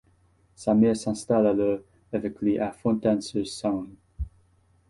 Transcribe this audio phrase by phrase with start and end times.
[0.55, 1.77] Sa mère s'installe alors
[2.11, 3.93] avec lui à Fontaines-sur-Saône.